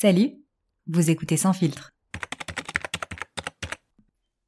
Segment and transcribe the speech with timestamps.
[0.00, 0.30] Salut,
[0.86, 1.90] vous écoutez Sans Filtre.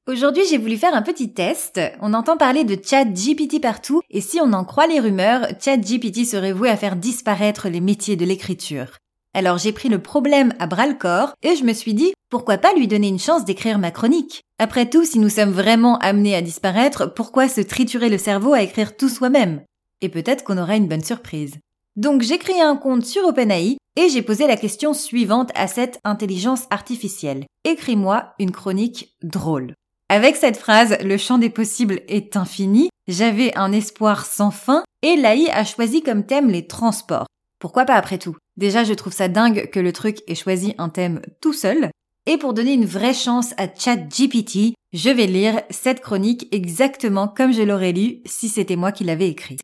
[0.07, 1.79] Aujourd'hui, j'ai voulu faire un petit test.
[2.01, 5.77] On entend parler de chat GPT partout, et si on en croit les rumeurs, chat
[5.77, 8.97] GPT serait voué à faire disparaître les métiers de l'écriture.
[9.35, 12.57] Alors j'ai pris le problème à bras le corps et je me suis dit pourquoi
[12.57, 14.41] pas lui donner une chance d'écrire ma chronique?
[14.59, 18.63] Après tout, si nous sommes vraiment amenés à disparaître, pourquoi se triturer le cerveau à
[18.63, 19.61] écrire tout soi-même?
[20.01, 21.59] Et peut-être qu'on aura une bonne surprise.
[21.97, 26.01] Donc j'ai créé un compte sur OpenAI et j'ai posé la question suivante à cette
[26.05, 27.45] intelligence artificielle.
[27.65, 29.75] Écris-moi une chronique drôle.
[30.09, 35.17] Avec cette phrase, le champ des possibles est infini, j'avais un espoir sans fin et
[35.17, 37.27] l'AI a choisi comme thème les transports.
[37.59, 38.37] Pourquoi pas après tout?
[38.57, 41.91] Déjà, je trouve ça dingue que le truc ait choisi un thème tout seul.
[42.27, 47.53] Et pour donner une vraie chance à ChatGPT, je vais lire cette chronique exactement comme
[47.53, 49.61] je l'aurais lu si c'était moi qui l'avais écrite.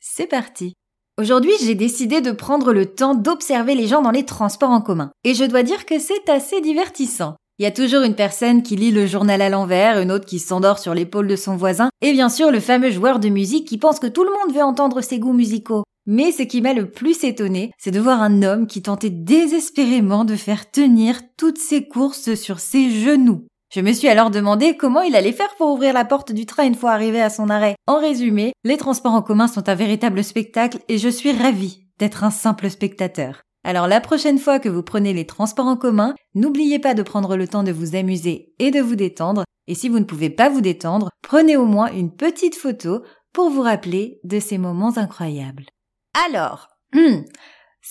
[0.00, 0.74] C'est parti.
[1.20, 5.10] Aujourd'hui, j'ai décidé de prendre le temps d'observer les gens dans les transports en commun.
[5.22, 7.36] Et je dois dire que c'est assez divertissant.
[7.58, 10.38] Il y a toujours une personne qui lit le journal à l'envers, une autre qui
[10.38, 13.76] s'endort sur l'épaule de son voisin, et bien sûr le fameux joueur de musique qui
[13.76, 15.84] pense que tout le monde veut entendre ses goûts musicaux.
[16.06, 20.24] Mais ce qui m'a le plus étonné, c'est de voir un homme qui tentait désespérément
[20.24, 23.44] de faire tenir toutes ses courses sur ses genoux.
[23.72, 26.64] Je me suis alors demandé comment il allait faire pour ouvrir la porte du train
[26.64, 27.76] une fois arrivé à son arrêt.
[27.86, 32.24] En résumé, les transports en commun sont un véritable spectacle et je suis ravie d'être
[32.24, 33.42] un simple spectateur.
[33.62, 37.36] Alors la prochaine fois que vous prenez les transports en commun, n'oubliez pas de prendre
[37.36, 39.44] le temps de vous amuser et de vous détendre.
[39.68, 43.50] Et si vous ne pouvez pas vous détendre, prenez au moins une petite photo pour
[43.50, 45.66] vous rappeler de ces moments incroyables.
[46.26, 47.20] Alors, hmm,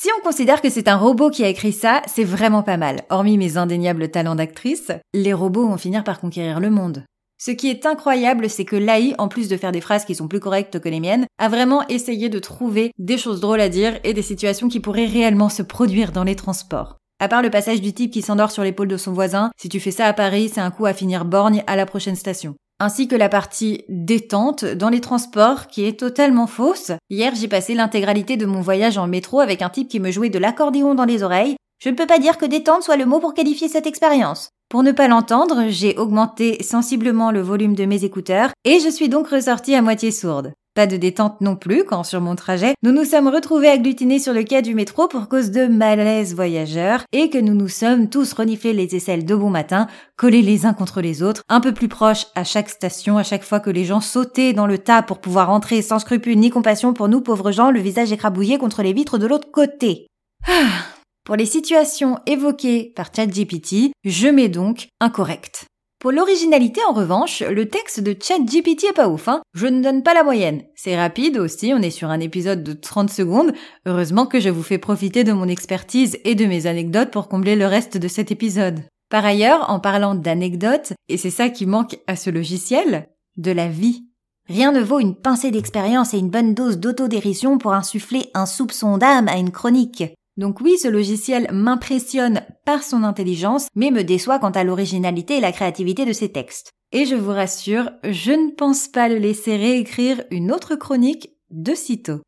[0.01, 3.01] si on considère que c'est un robot qui a écrit ça, c'est vraiment pas mal.
[3.09, 7.03] Hormis mes indéniables talents d'actrice, les robots vont finir par conquérir le monde.
[7.37, 10.29] Ce qui est incroyable, c'est que l'AI, en plus de faire des phrases qui sont
[10.29, 13.99] plus correctes que les miennes, a vraiment essayé de trouver des choses drôles à dire
[14.05, 16.95] et des situations qui pourraient réellement se produire dans les transports.
[17.19, 19.81] À part le passage du type qui s'endort sur l'épaule de son voisin, si tu
[19.81, 23.07] fais ça à Paris, c'est un coup à finir borgne à la prochaine station ainsi
[23.07, 26.91] que la partie détente dans les transports qui est totalement fausse.
[27.09, 30.29] Hier, j'ai passé l'intégralité de mon voyage en métro avec un type qui me jouait
[30.29, 31.56] de l'accordéon dans les oreilles.
[31.81, 34.50] Je ne peux pas dire que détente soit le mot pour qualifier cette expérience.
[34.69, 39.09] Pour ne pas l'entendre, j'ai augmenté sensiblement le volume de mes écouteurs et je suis
[39.09, 40.53] donc ressortie à moitié sourde.
[40.79, 44.31] Pas de détente non plus quand sur mon trajet, nous nous sommes retrouvés agglutinés sur
[44.31, 48.31] le quai du métro pour cause de malaise voyageurs et que nous nous sommes tous
[48.31, 51.89] reniflés les aisselles de bon matin, collés les uns contre les autres, un peu plus
[51.89, 55.19] proches à chaque station à chaque fois que les gens sautaient dans le tas pour
[55.19, 58.94] pouvoir entrer sans scrupule ni compassion pour nous pauvres gens, le visage écrabouillé contre les
[58.94, 60.07] vitres de l'autre côté.
[60.47, 60.85] Ah.
[61.25, 65.66] Pour les situations évoquées par ChatGPT, je mets donc incorrect.
[65.99, 69.41] Pour l'originalité, en revanche, le texte de ChatGPT est pas ouf, hein.
[69.53, 70.63] Je ne donne pas la moyenne.
[70.73, 73.51] C'est rapide aussi, on est sur un épisode de 30 secondes.
[73.85, 77.57] Heureusement que je vous fais profiter de mon expertise et de mes anecdotes pour combler
[77.57, 78.79] le reste de cet épisode.
[79.09, 83.67] Par ailleurs, en parlant d'anecdotes, et c'est ça qui manque à ce logiciel, de la
[83.67, 84.05] vie.
[84.47, 88.97] Rien ne vaut une pincée d'expérience et une bonne dose d'autodérision pour insuffler un soupçon
[88.97, 90.05] d'âme à une chronique.
[90.39, 95.41] Donc oui, ce logiciel m'impressionne par son intelligence, mais me déçoit quant à l'originalité et
[95.41, 96.72] la créativité de ses textes.
[96.94, 101.75] Et je vous rassure, je ne pense pas le laisser réécrire une autre chronique de
[101.75, 102.22] sitôt.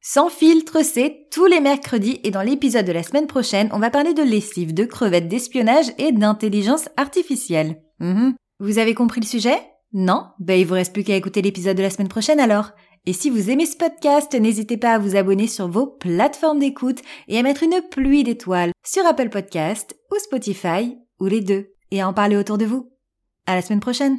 [0.00, 3.90] Sans filtre, c'est tous les mercredis et dans l'épisode de la semaine prochaine, on va
[3.90, 7.82] parler de lessive, de crevettes, d'espionnage et d'intelligence artificielle.
[7.98, 8.34] Mhm.
[8.60, 9.58] Vous avez compris le sujet?
[9.94, 10.26] Non?
[10.40, 12.72] Ben il vous reste plus qu'à écouter l'épisode de la semaine prochaine alors.
[13.06, 17.00] Et si vous aimez ce podcast, n'hésitez pas à vous abonner sur vos plateformes d'écoute
[17.28, 22.00] et à mettre une pluie d'étoiles sur Apple Podcast ou Spotify ou les deux et
[22.00, 22.90] à en parler autour de vous.
[23.46, 24.18] À la semaine prochaine!